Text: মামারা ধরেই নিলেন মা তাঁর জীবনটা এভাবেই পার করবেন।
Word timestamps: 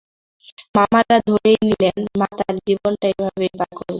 মামারা 0.75 1.17
ধরেই 1.27 1.57
নিলেন 1.61 1.97
মা 2.19 2.27
তাঁর 2.37 2.55
জীবনটা 2.67 3.05
এভাবেই 3.11 3.51
পার 3.53 3.69
করবেন। 3.69 3.89